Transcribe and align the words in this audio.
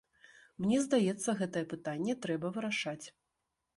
Мне 0.63 0.77
здаецца, 0.85 1.35
гэтае 1.43 1.63
пытанне 1.73 2.17
трэба 2.25 2.47
вырашаць. 2.57 3.05